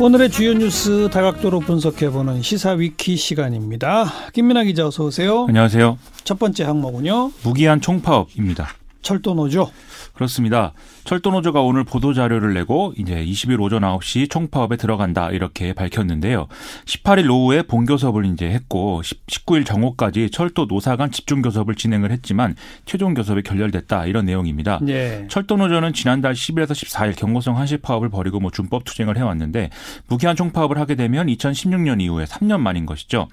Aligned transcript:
오늘의 0.00 0.30
주요 0.30 0.54
뉴스 0.54 1.08
다각도로 1.10 1.58
분석해보는 1.58 2.42
시사 2.42 2.70
위키 2.70 3.16
시간입니다. 3.16 4.04
김민아 4.32 4.62
기자 4.62 4.86
어서 4.86 5.04
오세요. 5.04 5.46
안녕하세요. 5.48 5.98
첫 6.22 6.38
번째 6.38 6.62
항목은요. 6.64 7.32
무기한 7.42 7.80
총파업입니다. 7.80 8.68
철도 9.08 9.32
노조. 9.32 9.70
그렇습니다. 10.12 10.74
철도노조가 11.04 11.62
오늘 11.62 11.82
보도 11.82 12.12
자료를 12.12 12.52
내고 12.52 12.92
이제 12.98 13.24
20일 13.24 13.58
오전 13.58 13.80
9시 13.80 14.28
총파업에 14.28 14.76
들어간다 14.76 15.30
이렇게 15.30 15.72
밝혔는데요. 15.72 16.48
18일 16.84 17.30
오후에 17.30 17.62
본교섭을 17.62 18.26
이제 18.26 18.50
했고 18.50 19.00
19일 19.02 19.64
정오까지 19.64 20.28
철도 20.30 20.66
노사 20.66 20.96
간 20.96 21.10
집중 21.10 21.40
교섭을 21.40 21.76
진행을 21.76 22.10
했지만 22.10 22.54
최종 22.84 23.14
교섭이 23.14 23.42
결렬됐다 23.44 24.04
이런 24.04 24.26
내용입니다. 24.26 24.80
네. 24.82 25.26
철도노조는 25.30 25.94
지난달 25.94 26.34
10일에서 26.34 26.72
14일 26.72 27.16
경고성 27.16 27.56
한시 27.56 27.78
파업을 27.78 28.10
벌이고 28.10 28.40
뭐 28.40 28.50
준법 28.50 28.84
투쟁을 28.84 29.16
해왔는데 29.16 29.70
무기한 30.08 30.36
총파업을 30.36 30.78
하게 30.78 30.96
되면 30.96 31.28
2016년 31.28 32.02
이후에 32.02 32.24
3년 32.26 32.60
만인 32.60 32.84
것이죠. 32.84 33.28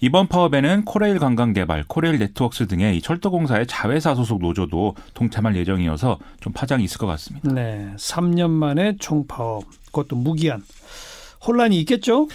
이번 0.00 0.28
파업에는 0.28 0.86
코레일 0.86 1.18
관광개발, 1.18 1.84
코레일 1.88 2.18
네트워크스 2.18 2.68
등의 2.68 2.96
이 2.96 3.02
철도공사의 3.02 3.66
자회사 3.66 4.14
소속 4.14 4.40
노조도 4.40 4.94
동참할 5.18 5.56
예정이어서 5.56 6.20
좀 6.40 6.52
파장이 6.52 6.84
있을 6.84 6.98
것 6.98 7.08
같습니다. 7.08 7.52
네, 7.52 7.92
3년 7.96 8.50
만에 8.50 8.96
총파업, 9.00 9.64
그것도 9.86 10.14
무기한 10.14 10.62
혼란이 11.44 11.80
있겠죠? 11.80 12.28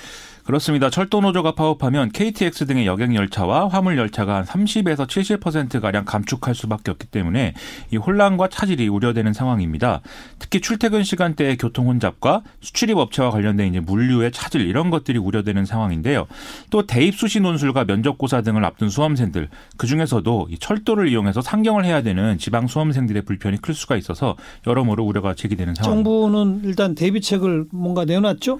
그렇습니다. 0.43 0.89
철도노조가 0.89 1.53
파업하면 1.55 2.11
KTX 2.11 2.65
등의 2.65 2.85
여객 2.85 3.15
열차와 3.15 3.69
화물 3.69 3.97
열차가 3.97 4.35
한 4.35 4.43
30에서 4.43 5.07
70%가량 5.07 6.03
감축할 6.05 6.53
수밖에 6.53 6.91
없기 6.91 7.07
때문에 7.07 7.53
이 7.91 7.97
혼란과 7.97 8.49
차질이 8.49 8.87
우려되는 8.89 9.31
상황입니다. 9.31 10.01
특히 10.39 10.59
출퇴근 10.59 11.03
시간대의 11.03 11.57
교통 11.57 11.87
혼잡과 11.87 12.43
수출입 12.59 12.97
업체와 12.97 13.31
관련된 13.31 13.69
이제 13.69 13.79
물류의 13.79 14.31
차질 14.31 14.61
이런 14.67 14.89
것들이 14.89 15.17
우려되는 15.17 15.65
상황인데요. 15.65 16.27
또 16.69 16.85
대입 16.85 17.15
수시 17.15 17.39
논술과 17.39 17.85
면접고사 17.85 18.41
등을 18.41 18.65
앞둔 18.65 18.89
수험생들 18.89 19.47
그 19.77 19.87
중에서도 19.87 20.47
이 20.49 20.57
철도를 20.57 21.07
이용해서 21.07 21.41
상경을 21.41 21.85
해야 21.85 22.01
되는 22.01 22.37
지방 22.37 22.67
수험생들의 22.67 23.23
불편이 23.23 23.61
클 23.61 23.73
수가 23.73 23.95
있어서 23.95 24.35
여러모로 24.67 25.05
우려가 25.05 25.33
제기되는 25.33 25.75
상황. 25.75 26.03
정부는 26.03 26.61
일단 26.65 26.95
대비책을 26.95 27.67
뭔가 27.71 28.03
내놨죠? 28.03 28.59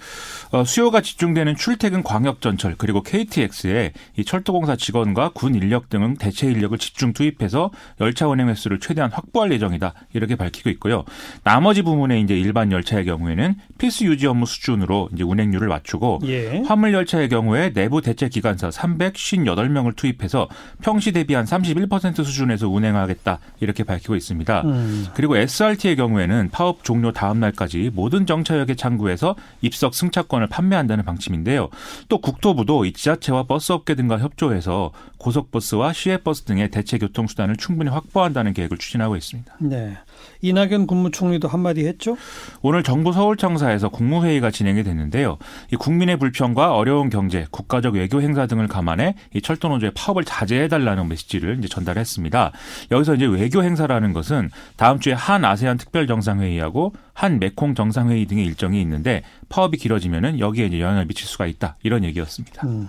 어, 0.52 0.64
수요가 0.64 1.02
집중되는 1.02 1.56
출 1.58 1.73
출퇴근 1.74 2.04
광역전철 2.04 2.76
그리고 2.78 3.02
KTX에 3.02 3.94
이 4.18 4.26
철도공사 4.26 4.76
직원과 4.76 5.32
군 5.34 5.56
인력 5.56 5.90
등 5.90 6.16
대체 6.18 6.48
인력을 6.48 6.78
집중 6.78 7.14
투입해서 7.14 7.72
열차 8.00 8.28
운행 8.28 8.50
횟수를 8.50 8.80
최대한 8.80 9.12
확보할 9.12 9.52
예정이다 9.52 9.94
이렇게 10.14 10.36
밝히고 10.36 10.70
있고요. 10.72 11.04
나머지 11.44 11.82
부분에 11.82 12.20
이제 12.20 12.38
일반 12.38 12.72
열차의 12.72 13.06
경우에는 13.06 13.56
필수 13.78 14.06
유지 14.06 14.28
업무 14.28 14.46
수준으로 14.46 15.10
이제 15.14 15.24
운행률을 15.24 15.68
맞추고 15.68 16.20
예. 16.26 16.62
화물 16.66 16.94
열차의 16.94 17.30
경우에 17.30 17.74
내부 17.74 18.02
대체 18.02 18.30
기관사 18.30 18.70
358명을 18.70 19.96
투입해서 19.96 20.48
평시 20.82 21.12
대비 21.12 21.34
한 21.34 21.46
31% 21.46 22.24
수준에서 22.24 22.70
운행하겠다 22.70 23.40
이렇게 23.62 23.84
밝히고 23.84 24.16
있습니다. 24.16 24.62
음. 24.62 25.08
그리고 25.16 25.38
SRT의 25.38 25.96
경우에는 25.96 26.50
파업 26.52 26.84
종료 26.84 27.12
다음 27.12 27.40
날까지 27.40 27.92
모든 27.94 28.26
정차역에 28.26 28.76
창구해서 28.76 29.36
입석 29.62 29.96
승차권을 29.96 30.48
판매한다는 30.48 31.04
방침인데요. 31.04 31.63
있는데요. 31.64 31.70
또 32.10 32.20
국토부도 32.20 32.86
이 32.86 32.94
지자체와 32.94 33.44
버스 33.44 33.72
업계 33.72 33.96
등과 33.96 34.20
협조해서 34.20 34.92
고속버스와 35.18 35.94
시외버스 35.94 36.44
등의 36.44 36.70
대체 36.70 36.98
교통수단을 36.98 37.56
충분히 37.56 37.90
확보한다는 37.90 38.54
계획을 38.54 38.78
추진하고 38.78 39.16
있습니다. 39.16 39.54
네. 39.60 39.98
이낙연 40.42 40.88
국무총리도 40.88 41.48
한마디 41.48 41.86
했죠? 41.86 42.18
오늘 42.62 42.84
정부 42.84 43.14
서울청사에서 43.14 43.90
국무회의가 43.90 44.52
진행이 44.52 44.84
됐는데요. 44.84 45.38
이 45.72 45.76
국민의 45.76 46.18
불평과 46.18 46.76
어려운 46.76 47.10
경제, 47.10 47.46
국가적 47.52 47.96
외교 47.96 48.22
행사 48.22 48.46
등을 48.46 48.68
감안해 48.68 49.16
이 49.34 49.42
철도 49.42 49.70
노조의 49.70 49.94
파업을 49.96 50.26
자제해달라는 50.26 51.08
메시지를 51.08 51.58
이제 51.60 51.68
전달했습니다. 51.68 52.52
여기서 52.92 53.16
이제 53.16 53.26
외교 53.26 53.64
행사라는 53.64 54.12
것은 54.14 54.50
다음 54.76 55.00
주에 55.00 55.14
한 55.14 55.46
아세안 55.46 55.78
특별 55.78 56.08
정상회의하고 56.08 56.94
한 57.14 57.40
메콩 57.40 57.76
정상회의 57.76 58.26
등의 58.26 58.46
일정이 58.46 58.82
있는데 58.82 59.24
파업이 59.50 59.78
길어지면은 59.78 60.40
여기에 60.40 60.66
이제 60.66 60.80
영향을 60.82 61.06
미칠 61.06 61.28
수가 61.28 61.46
있다 61.54 61.76
이런 61.84 62.04
얘기였습니다. 62.04 62.68
음. 62.68 62.88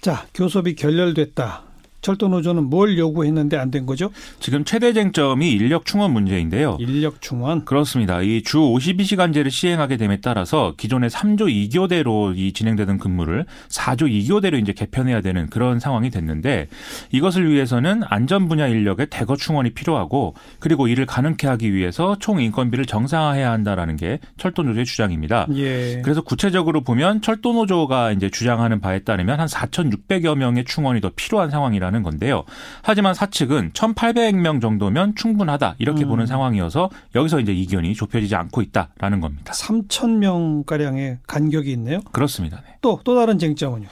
자 0.00 0.26
교섭이 0.34 0.74
결렬됐다. 0.74 1.71
철도 2.02 2.28
노조는 2.28 2.64
뭘 2.64 2.98
요구했는데 2.98 3.56
안 3.56 3.72
된 3.72 3.86
거죠? 3.86 4.10
지금 4.38 4.64
최대 4.64 4.92
쟁점이 4.92 5.50
인력 5.50 5.86
충원 5.86 6.12
문제인데요. 6.12 6.76
인력 6.78 7.22
충원? 7.22 7.64
그렇습니다. 7.64 8.20
이 8.20 8.42
주 8.44 8.58
52시간제를 8.58 9.50
시행하게 9.50 9.96
됨에 9.96 10.18
따라서 10.20 10.74
기존의 10.76 11.08
3조 11.08 11.70
2교대로 11.70 12.36
이 12.36 12.52
진행되던 12.52 12.98
근무를 12.98 13.46
4조 13.70 14.02
2교대로 14.10 14.60
이제 14.60 14.72
개편해야 14.74 15.20
되는 15.22 15.46
그런 15.48 15.78
상황이 15.78 16.10
됐는데 16.10 16.66
이것을 17.12 17.48
위해서는 17.50 18.02
안전 18.04 18.48
분야 18.48 18.66
인력의 18.66 19.06
대거 19.08 19.36
충원이 19.36 19.70
필요하고 19.70 20.34
그리고 20.58 20.88
이를 20.88 21.06
가능케 21.06 21.46
하기 21.46 21.72
위해서 21.72 22.16
총 22.18 22.40
인건비를 22.42 22.84
정상화해야 22.84 23.50
한다라는 23.52 23.96
게 23.96 24.18
철도 24.36 24.62
노조의 24.64 24.84
주장입니다. 24.84 25.46
예. 25.54 26.02
그래서 26.02 26.20
구체적으로 26.20 26.82
보면 26.82 27.22
철도 27.22 27.52
노조가 27.54 28.12
이제 28.12 28.28
주장하는 28.28 28.80
바에 28.80 28.98
따르면 28.98 29.38
한 29.40 29.46
4,600여 29.46 30.34
명의 30.36 30.64
충원이 30.64 31.00
더 31.00 31.10
필요한 31.14 31.48
상황이라는 31.50 31.91
있다는 31.92 32.02
건데요. 32.02 32.44
하지만 32.82 33.14
사측은 33.14 33.72
1,800명 33.72 34.60
정도면 34.60 35.14
충분하다 35.14 35.76
이렇게 35.78 36.04
음. 36.04 36.08
보는 36.08 36.26
상황이어서 36.26 36.90
여기서 37.14 37.40
이제 37.40 37.52
이견이 37.52 37.94
좁혀지지 37.94 38.34
않고 38.34 38.62
있다라는 38.62 39.20
겁니다. 39.20 39.52
3,000명 39.52 40.64
가량의 40.66 41.18
간격이 41.26 41.70
있네요. 41.72 42.00
그렇습니다. 42.12 42.62
네. 42.66 42.78
또, 42.80 43.00
또 43.04 43.14
다른 43.14 43.38
쟁점은요? 43.38 43.86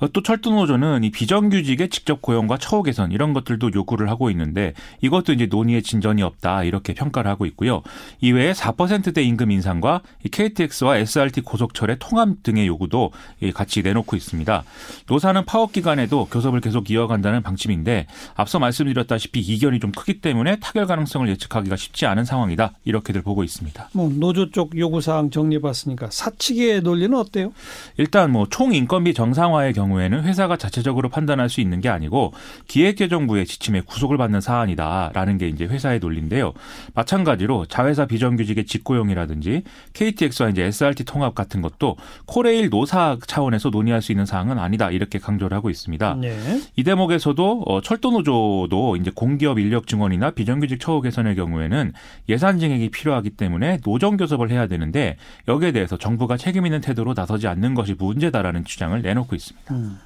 어, 0.00 0.08
또 0.12 0.22
철도노조는 0.22 1.04
이 1.04 1.10
비정규직의 1.10 1.90
직접 1.90 2.22
고용과 2.22 2.58
처우 2.58 2.82
개선 2.82 3.12
이런 3.12 3.32
것들도 3.32 3.72
요구를 3.72 4.10
하고 4.10 4.30
있는데 4.30 4.72
이것도 5.00 5.32
이제 5.32 5.46
논의의 5.46 5.82
진전이 5.82 6.22
없다 6.22 6.64
이렇게 6.64 6.94
평가를 6.94 7.30
하고 7.30 7.46
있고요. 7.46 7.82
이외에 8.20 8.52
4%대 8.52 9.22
임금 9.22 9.50
인상과 9.50 10.02
KTX와 10.30 10.96
SRT 10.98 11.42
고속철의 11.42 11.96
통합 12.00 12.42
등의 12.42 12.66
요구도 12.66 13.12
같이 13.54 13.82
내놓고 13.82 14.16
있습니다. 14.16 14.64
노사는 15.08 15.44
파업 15.44 15.72
기간에도 15.72 16.26
교섭을 16.26 16.60
계속 16.60 16.90
이어간다 16.90 17.32
는 17.42 17.44
방침인데 17.44 18.06
앞서 18.34 18.58
말씀드렸다시피 18.58 19.40
이견이 19.40 19.80
좀 19.80 19.90
크기 19.92 20.20
때문에 20.20 20.56
타결 20.60 20.86
가능성을 20.86 21.28
예측하기가 21.28 21.76
쉽지 21.76 22.06
않은 22.06 22.24
상황이다 22.24 22.72
이렇게들 22.84 23.22
보고 23.22 23.42
있습니다. 23.44 23.90
뭐 23.92 24.08
노조 24.14 24.50
쪽 24.50 24.78
요구 24.78 25.00
사항 25.00 25.30
정리해봤으니까 25.30 26.08
사측의 26.10 26.82
논리는 26.82 27.16
어때요? 27.16 27.52
일단 27.96 28.30
뭐 28.30 28.46
총 28.52 28.74
인건비 28.74 29.14
정상화의 29.14 29.72
경우에는 29.72 30.24
회사가 30.24 30.56
자체적으로 30.58 31.08
판단할 31.08 31.48
수 31.48 31.60
있는 31.62 31.80
게 31.80 31.88
아니고 31.88 32.32
기획재정부의 32.68 33.46
지침에 33.46 33.80
구속을 33.80 34.18
받는 34.18 34.40
사안이다라는 34.42 35.38
게 35.38 35.48
이제 35.48 35.64
회사의 35.64 35.98
논리인데요. 36.00 36.52
마찬가지로 36.94 37.66
자회사 37.66 38.06
비정규직의 38.06 38.66
직고용이라든지 38.66 39.62
KTX와 39.94 40.50
이제 40.50 40.64
SRT 40.64 41.04
통합 41.04 41.34
같은 41.34 41.62
것도 41.62 41.96
코레일 42.26 42.68
노사 42.68 43.16
차원에서 43.26 43.70
논의할 43.70 44.02
수 44.02 44.12
있는 44.12 44.26
사항은 44.26 44.58
아니다 44.58 44.90
이렇게 44.90 45.18
강조를 45.18 45.56
하고 45.56 45.70
있습니다. 45.70 46.14
네. 46.20 46.60
이 46.76 46.84
대목에서 46.84 47.31
중에서도 47.32 47.62
어, 47.66 47.80
철도노조도 47.80 48.96
이제 48.96 49.10
공기업 49.14 49.58
인력 49.58 49.86
증원이나 49.86 50.30
비정규직 50.30 50.80
처우 50.80 51.00
개선의 51.00 51.34
경우에는 51.34 51.92
예산 52.28 52.58
증액이 52.58 52.90
필요하기 52.90 53.30
때문에 53.30 53.78
노정 53.84 54.16
교섭을 54.16 54.50
해야 54.50 54.66
되는데 54.66 55.16
여기에 55.48 55.72
대해서 55.72 55.96
정부가 55.96 56.36
책임 56.36 56.66
있는 56.66 56.80
태도로 56.80 57.14
나서지 57.14 57.48
않는 57.48 57.74
것이 57.74 57.94
문제다라는 57.98 58.64
주장을 58.64 59.00
내놓고 59.00 59.34
있습니다. 59.34 59.74
음. 59.74 59.98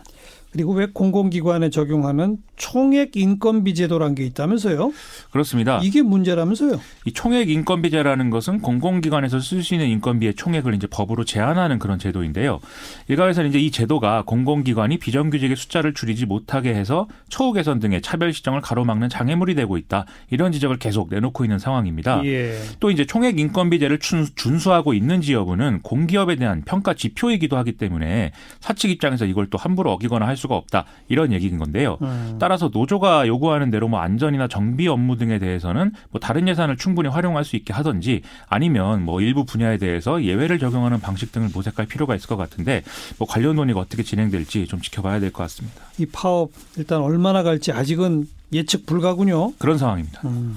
그리고 0.57 0.73
왜 0.73 0.87
공공기관에 0.87 1.69
적용하는 1.69 2.39
총액 2.57 3.15
인건비 3.15 3.75
제도란 3.75 4.15
게 4.15 4.25
있다면서요? 4.25 4.91
그렇습니다. 5.31 5.81
이게 5.83 6.01
문제라면서요? 6.01 6.81
이 7.05 7.13
총액 7.13 7.51
인건비제라는 7.51 8.31
것은 8.31 8.63
공공기관에서 8.63 9.39
쓸 9.41 9.63
수 9.63 9.75
있는 9.75 9.89
인건비의 9.89 10.33
총액을 10.33 10.73
이제 10.75 10.87
법으로 10.87 11.27
제한하는 11.27 11.79
그런 11.79 11.99
제도인데요. 11.99 12.61
일각에서는 13.09 13.51
이제 13.51 13.59
이 13.59 13.71
제도가 13.71 14.23
공공기관이 14.23 14.97
비정규직의 14.97 15.57
숫자를 15.57 15.93
줄이지 15.93 16.25
못하게 16.25 16.71
해서 16.71 17.07
처우 17.29 17.53
개선 17.53 17.79
등의 17.79 18.01
차별 18.01 18.33
시정을 18.33 18.63
가로막는 18.63 19.11
장애물이 19.11 19.55
되고 19.57 19.77
있다. 19.77 20.07
이런 20.31 20.53
지적을 20.53 20.79
계속 20.79 21.11
내놓고 21.11 21.45
있는 21.45 21.59
상황입니다. 21.59 22.25
예. 22.25 22.59
또 22.81 22.91
이제 22.91 23.05
총액 23.05 23.39
인건비제를 23.39 23.99
준수하고 23.99 24.95
있는지 24.95 25.35
여부는 25.35 25.83
공기업에 25.83 26.37
대한 26.37 26.63
평가 26.65 26.95
지표이기도 26.95 27.59
하기 27.59 27.73
때문에 27.73 28.33
사측 28.61 28.91
입장에서 28.91 29.27
이걸 29.27 29.49
또 29.51 29.59
함부로 29.59 29.93
어기거나 29.93 30.27
할수 30.27 30.46
가 30.47 30.55
없다. 30.57 30.85
이런 31.09 31.33
얘기인 31.33 31.59
건데요. 31.59 31.99
음. 32.03 32.37
따라서 32.39 32.71
노조가 32.73 33.27
요구하는 33.27 33.71
대로 33.71 33.89
뭐 33.89 34.01
안전이나 34.01 34.49
정비 34.49 34.89
업무 34.89 35.17
등에 35.17 35.39
대해서는 35.39 35.93
뭐 36.11 36.21
다른 36.21 36.47
예산을 36.49 36.77
충분히 36.77 37.09
활용할 37.09 37.45
수 37.45 37.57
있게 37.57 37.73
하든지 37.73 38.23
아니면 38.49 39.05
뭐 39.05 39.21
일부 39.21 39.45
분야에 39.45 39.79
대해서 39.79 40.23
예외를 40.23 40.59
적용하는 40.59 41.01
방식 41.01 41.33
등을 41.33 41.51
모색할 41.55 41.87
필요가 41.87 42.15
있을 42.15 42.29
것 42.29 42.37
같은데 42.37 42.83
뭐 43.19 43.27
관련 43.29 43.57
논의가 43.57 43.81
어떻게 43.81 44.03
진행될지 44.03 44.67
좀 44.67 44.81
지켜봐야 44.81 45.21
될 45.21 45.31
것 45.33 45.43
같습니다. 45.45 45.83
이 45.99 46.07
파업 46.07 46.51
일단 46.77 47.01
얼마나 47.01 47.43
갈지 47.43 47.73
아직은 47.73 48.29
예측 48.53 48.87
불가군요. 48.87 49.53
그런 49.59 49.77
상황입니다. 49.77 50.21
음. 50.25 50.57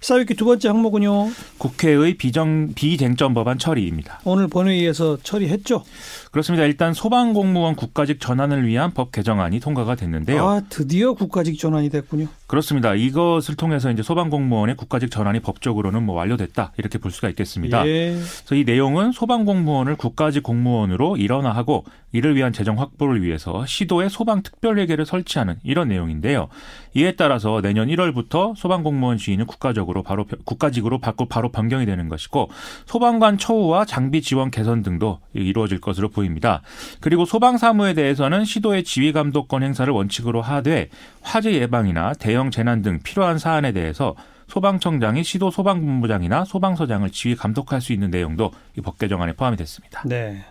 사위기 0.00 0.34
두 0.34 0.46
번째 0.46 0.68
항목은요. 0.68 1.28
국회의 1.58 2.14
비정 2.14 2.72
비쟁점 2.74 3.34
법안 3.34 3.58
처리입니다. 3.58 4.20
오늘 4.24 4.48
본회의에서 4.48 5.18
처리했죠. 5.22 5.84
그렇습니다. 6.30 6.64
일단 6.64 6.94
소방공무원 6.94 7.76
국가직 7.76 8.18
전환을 8.20 8.66
위한 8.66 8.92
법 8.92 9.12
개정안이 9.12 9.60
통과가 9.60 9.96
됐는데요. 9.96 10.46
아 10.46 10.62
드디어 10.70 11.12
국가직 11.12 11.58
전환이 11.58 11.90
됐군요. 11.90 12.28
그렇습니다. 12.50 12.96
이것을 12.96 13.54
통해서 13.54 13.92
이제 13.92 14.02
소방공무원의 14.02 14.76
국가직 14.76 15.12
전환이 15.12 15.38
법적으로는 15.38 16.02
뭐 16.02 16.16
완료됐다 16.16 16.72
이렇게 16.78 16.98
볼 16.98 17.12
수가 17.12 17.28
있겠습니다. 17.28 17.86
예. 17.86 18.10
그래서 18.10 18.54
이 18.56 18.64
내용은 18.64 19.12
소방공무원을 19.12 19.94
국가직 19.94 20.42
공무원으로 20.42 21.16
일원화하고 21.16 21.84
이를 22.12 22.34
위한 22.34 22.52
재정 22.52 22.80
확보를 22.80 23.22
위해서 23.22 23.64
시도에 23.66 24.08
소방특별회계를 24.08 25.06
설치하는 25.06 25.58
이런 25.62 25.88
내용인데요. 25.88 26.48
이에 26.94 27.12
따라서 27.12 27.60
내년 27.60 27.86
1월부터 27.86 28.56
소방공무원 28.56 29.16
지위는 29.16 29.46
국가적으로 29.46 30.02
바로 30.02 30.26
국가직으로 30.44 30.98
바꾸 30.98 31.26
바로 31.26 31.52
변경이 31.52 31.86
되는 31.86 32.08
것이고 32.08 32.50
소방관 32.86 33.38
처우와 33.38 33.84
장비 33.84 34.22
지원 34.22 34.50
개선 34.50 34.82
등도 34.82 35.20
이루어질 35.34 35.80
것으로 35.80 36.08
보입니다. 36.08 36.62
그리고 36.98 37.24
소방 37.24 37.58
사무에 37.58 37.94
대해서는 37.94 38.44
시도의 38.44 38.82
지휘 38.82 39.12
감독권 39.12 39.62
행사를 39.62 39.92
원칙으로 39.92 40.42
하되 40.42 40.88
화재 41.22 41.52
예방이나 41.52 42.14
대형 42.14 42.39
재난 42.50 42.80
등 42.80 43.00
필요한 43.02 43.38
사안에 43.38 43.72
대해서 43.72 44.14
소방청장이 44.48 45.22
시도 45.24 45.50
소방본부장이나 45.50 46.44
소방서장을 46.44 47.08
지휘 47.10 47.36
감독할 47.36 47.80
수 47.80 47.92
있는 47.92 48.10
내용도 48.10 48.50
이 48.78 48.80
법 48.80 48.98
개정안에 48.98 49.34
포함이 49.34 49.56
됐습니다. 49.58 50.02
네. 50.06 50.42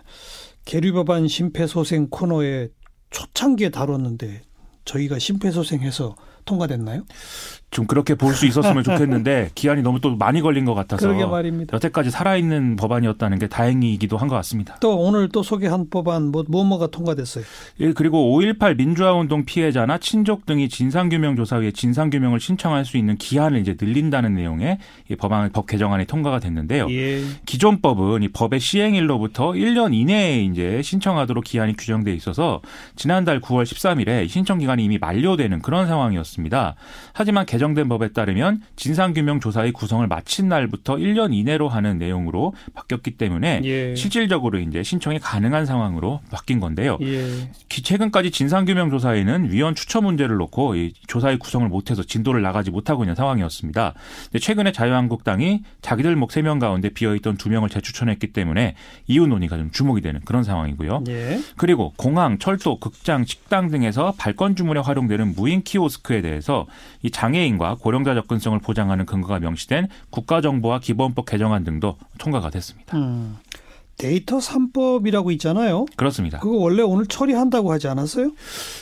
계류법안 0.66 1.26
심폐소생 1.26 2.08
코너에 2.10 2.68
초창기에 3.10 3.70
다뤘는데 3.70 4.42
저희가 4.84 5.18
심폐소생해서 5.18 6.14
통과됐나요? 6.44 7.02
좀 7.70 7.86
그렇게 7.86 8.16
볼 8.16 8.34
수 8.34 8.46
있었으면 8.46 8.82
좋겠는데 8.82 9.50
기한이 9.54 9.82
너무 9.82 10.00
또 10.00 10.16
많이 10.16 10.40
걸린 10.40 10.64
것 10.64 10.74
같아서 10.74 11.06
그러게 11.06 11.24
말입니다. 11.24 11.72
여태까지 11.74 12.10
살아있는 12.10 12.74
법안이었다는 12.76 13.38
게 13.38 13.46
다행이기도 13.48 14.16
한 14.16 14.28
것 14.28 14.34
같습니다. 14.36 14.76
또 14.80 14.96
오늘 14.98 15.28
또 15.28 15.42
소개한 15.42 15.88
법안 15.90 16.30
뭐 16.32 16.44
뭐뭐가 16.48 16.88
통과됐어요. 16.88 17.44
예, 17.80 17.92
그리고 17.92 18.36
5.18 18.40 18.76
민주화운동 18.76 19.44
피해자나 19.44 19.98
친족 19.98 20.46
등이 20.46 20.68
진상규명조사위에 20.68 21.70
진상규명을 21.72 22.40
신청할 22.40 22.84
수 22.84 22.96
있는 22.96 23.16
기한을 23.16 23.60
이제 23.60 23.76
늘린다는 23.80 24.34
내용의 24.34 24.78
이 25.10 25.16
법안 25.16 25.50
법 25.52 25.66
개정안이 25.66 26.06
통과가 26.06 26.38
됐는데요. 26.40 26.88
예. 26.90 27.22
기존 27.46 27.80
법은 27.80 28.22
이 28.22 28.28
법의 28.28 28.60
시행일로부터 28.60 29.52
1년 29.52 29.94
이내에 29.94 30.42
이제 30.44 30.80
신청하도록 30.82 31.42
기한이 31.44 31.76
규정돼 31.76 32.12
있어서 32.14 32.60
지난달 32.96 33.40
9월 33.40 33.62
13일에 33.64 34.28
신청 34.28 34.58
기간이 34.58 34.84
이미 34.84 34.98
만료되는 34.98 35.62
그런 35.62 35.86
상황이었습니다. 35.86 36.29
하지만 37.12 37.46
개정된 37.46 37.88
법에 37.88 38.12
따르면 38.12 38.62
진상규명 38.76 39.40
조사의 39.40 39.72
구성을 39.72 40.06
마친 40.06 40.48
날부터 40.48 40.96
1년 40.96 41.34
이내로 41.34 41.68
하는 41.68 41.98
내용으로 41.98 42.54
바뀌었기 42.74 43.12
때문에 43.12 43.60
예. 43.64 43.94
실질적으로 43.94 44.58
이제 44.58 44.82
신청이 44.82 45.18
가능한 45.18 45.66
상황으로 45.66 46.20
바뀐 46.30 46.60
건데요. 46.60 46.98
예. 47.02 47.50
최근까지 47.68 48.30
진상규명 48.30 48.90
조사에는 48.90 49.52
위원 49.52 49.74
추천 49.74 50.04
문제를 50.04 50.36
놓고 50.36 50.76
이 50.76 50.92
조사의 51.06 51.38
구성을 51.38 51.68
못해서 51.68 52.02
진도를 52.02 52.42
나가지 52.42 52.70
못하고 52.70 53.04
있는 53.04 53.14
상황이었습니다. 53.14 53.94
최근에 54.40 54.72
자유한국당이 54.72 55.62
자기들 55.82 56.16
목 56.16 56.30
3명 56.30 56.60
가운데 56.60 56.90
비어있던 56.90 57.36
2명을 57.36 57.70
재추천했기 57.70 58.32
때문에 58.32 58.74
이후 59.06 59.26
논의가 59.26 59.56
좀 59.56 59.70
주목이 59.70 60.00
되는 60.00 60.20
그런 60.24 60.44
상황이고요. 60.44 61.04
예. 61.08 61.40
그리고 61.56 61.92
공항, 61.96 62.38
철도, 62.38 62.78
극장, 62.78 63.24
식당 63.24 63.68
등에서 63.70 64.14
발권 64.18 64.56
주문에 64.56 64.80
활용되는 64.80 65.34
무인 65.34 65.62
키오스크에 65.62 66.19
대해서 66.22 66.66
이 67.02 67.10
장애인과 67.10 67.76
고령자 67.80 68.14
접근성을 68.14 68.58
보장하는 68.60 69.06
근거가 69.06 69.38
명시된 69.38 69.88
국가정보와 70.10 70.80
기본법 70.80 71.26
개정안 71.26 71.64
등도 71.64 71.96
통과가 72.18 72.50
됐습니다. 72.50 72.96
음. 72.96 73.36
데이터 74.00 74.38
3법이라고 74.38 75.30
있잖아요. 75.32 75.84
그렇습니다. 75.94 76.38
그거 76.38 76.56
원래 76.56 76.82
오늘 76.82 77.04
처리한다고 77.04 77.70
하지 77.70 77.86
않았어요? 77.86 78.30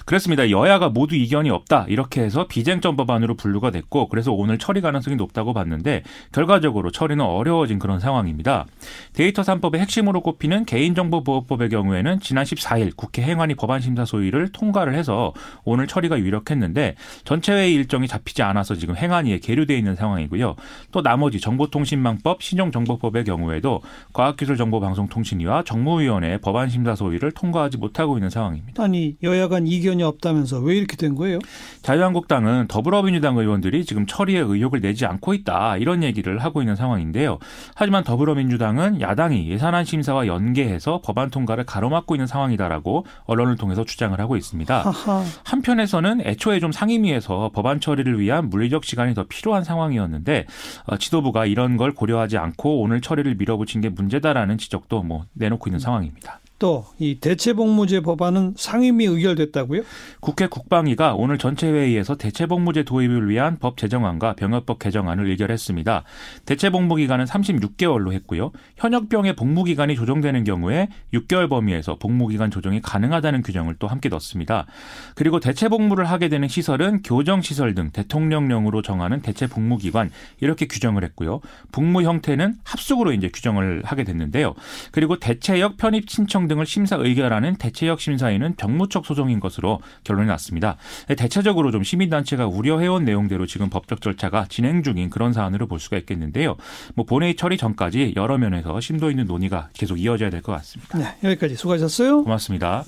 그렇습니다. 0.04 0.48
여야가 0.48 0.90
모두 0.90 1.16
이견이 1.16 1.50
없다. 1.50 1.86
이렇게 1.88 2.22
해서 2.22 2.46
비쟁점 2.46 2.94
법안으로 2.94 3.34
분류가 3.34 3.72
됐고 3.72 4.08
그래서 4.10 4.30
오늘 4.30 4.58
처리 4.58 4.80
가능성이 4.80 5.16
높다고 5.16 5.54
봤는데 5.54 6.04
결과적으로 6.30 6.92
처리는 6.92 7.24
어려워진 7.24 7.80
그런 7.80 7.98
상황입니다. 7.98 8.66
데이터 9.12 9.42
3법의 9.42 9.78
핵심으로 9.78 10.20
꼽히는 10.20 10.64
개인정보보호법의 10.66 11.68
경우에는 11.70 12.20
지난 12.20 12.44
14일 12.44 12.94
국회 12.94 13.22
행안위 13.22 13.56
법안심사 13.56 14.04
소위를 14.04 14.52
통과를 14.52 14.94
해서 14.94 15.32
오늘 15.64 15.88
처리가 15.88 16.20
유력했는데 16.20 16.94
전체 17.24 17.52
회의 17.54 17.74
일정이 17.74 18.06
잡히지 18.06 18.42
않아서 18.42 18.76
지금 18.76 18.94
행안위에 18.94 19.40
계류돼 19.40 19.76
있는 19.76 19.96
상황이고요. 19.96 20.54
또 20.92 21.02
나머지 21.02 21.40
정보통신망법, 21.40 22.40
신용정보법의 22.40 23.24
경우에도 23.24 23.80
과학기술정보방송 24.12 25.07
통신위와 25.08 25.64
정무위원회 25.64 26.38
법안 26.38 26.68
심사 26.68 26.94
소위를 26.94 27.32
통과하지 27.32 27.78
못하고 27.78 28.16
있는 28.16 28.30
상황입니다. 28.30 28.82
아니 28.82 29.16
여야 29.22 29.48
간 29.48 29.66
이견이 29.66 30.02
없다면서 30.02 30.60
왜 30.60 30.76
이렇게 30.76 30.96
된 30.96 31.14
거예요? 31.14 31.38
자유한국당은 31.82 32.66
더불어민주당 32.68 33.36
의원들이 33.36 33.84
지금 33.84 34.06
처리에 34.06 34.38
의욕을 34.40 34.80
내지 34.80 35.06
않고 35.06 35.34
있다 35.34 35.76
이런 35.78 36.02
얘기를 36.02 36.38
하고 36.38 36.62
있는 36.62 36.76
상황인데요. 36.76 37.38
하지만 37.74 38.04
더불어민주당은 38.04 39.00
야당이 39.00 39.48
예산안 39.48 39.84
심사와 39.84 40.26
연계해서 40.26 41.00
법안 41.04 41.30
통과를 41.30 41.64
가로막고 41.64 42.14
있는 42.14 42.26
상황이다라고 42.26 43.06
언론을 43.24 43.56
통해서 43.56 43.84
주장을 43.84 44.18
하고 44.18 44.36
있습니다. 44.36 44.82
하하. 44.82 45.24
한편에서는 45.44 46.20
애초에 46.22 46.60
좀 46.60 46.72
상임위에서 46.72 47.50
법안 47.54 47.80
처리를 47.80 48.20
위한 48.20 48.50
물리적 48.50 48.84
시간이 48.84 49.14
더 49.14 49.24
필요한 49.28 49.64
상황이었는데 49.64 50.46
어, 50.86 50.96
지도부가 50.96 51.46
이런 51.46 51.76
걸 51.76 51.92
고려하지 51.92 52.38
않고 52.38 52.80
오늘 52.80 53.00
처리를 53.00 53.36
밀어붙인 53.36 53.80
게 53.80 53.88
문제다라는 53.88 54.58
지적도 54.58 54.97
뭐 55.02 55.24
내놓고 55.34 55.68
있는 55.68 55.78
상황입니다. 55.78 56.40
또 56.58 56.88
이 56.98 57.20
대체복무제 57.20 58.00
법안은 58.00 58.54
상임위 58.56 59.06
의결됐다고요? 59.06 59.82
국회 60.20 60.48
국방위가 60.48 61.14
오늘 61.14 61.38
전체 61.38 61.70
회의에서 61.70 62.16
대체복무제 62.16 62.82
도입을 62.82 63.28
위한 63.28 63.58
법 63.58 63.76
제정안과 63.76 64.34
병역법 64.34 64.80
개정안을 64.80 65.28
의결했습니다. 65.30 66.02
대체복무 66.44 66.96
기간은 66.96 67.24
36개월로 67.24 68.12
했고요. 68.12 68.50
현역병의 68.76 69.36
복무 69.36 69.64
기간이 69.64 69.94
조정되는 69.94 70.42
경우에 70.44 70.88
6개월 71.14 71.48
범위에서 71.48 71.96
복무 71.96 72.26
기간 72.28 72.50
조정이 72.50 72.80
가능하다는 72.80 73.42
규정을 73.42 73.76
또 73.78 73.86
함께 73.86 74.08
넣습니다. 74.08 74.66
그리고 75.14 75.38
대체복무를 75.38 76.04
하게 76.06 76.28
되는 76.28 76.48
시설은 76.48 77.02
교정시설 77.02 77.74
등 77.74 77.90
대통령령으로 77.90 78.82
정하는 78.82 79.22
대체복무 79.22 79.78
기관 79.78 80.10
이렇게 80.40 80.66
규정을 80.66 81.04
했고요. 81.04 81.40
복무 81.70 82.02
형태는 82.02 82.56
합숙으로 82.64 83.12
이제 83.12 83.28
규정을 83.32 83.82
하게 83.84 84.02
됐는데요. 84.02 84.54
그리고 84.90 85.18
대체역 85.20 85.76
편입 85.76 86.10
신청 86.10 86.47
등을 86.48 86.66
심사 86.66 86.96
의결하는 86.96 87.56
대체역 87.56 88.00
심사위는 88.00 88.56
병무청 88.56 89.02
소송인 89.02 89.40
것으로 89.40 89.80
결론이 90.04 90.26
났습니다. 90.28 90.76
대체적으로 91.16 91.70
좀 91.70 91.82
시민단체가 91.82 92.46
우려해온 92.46 93.04
내용대로 93.04 93.46
지금 93.46 93.70
법적 93.70 94.00
절차가 94.00 94.46
진행 94.48 94.82
중인 94.82 95.10
그런 95.10 95.32
사안으로 95.32 95.66
볼 95.66 95.78
수가 95.78 95.96
있겠는데요. 95.98 96.56
뭐 96.94 97.04
본회의 97.04 97.36
처리 97.36 97.56
전까지 97.56 98.14
여러 98.16 98.38
면에서 98.38 98.80
심도 98.80 99.10
있는 99.10 99.26
논의가 99.26 99.68
계속 99.74 99.98
이어져야 100.00 100.30
될 100.30 100.38
것 100.42 100.52
같습니다. 100.52 100.96
네, 100.98 101.14
여기까지 101.24 101.56
수고하셨어요. 101.56 102.22
고맙습니다. 102.24 102.84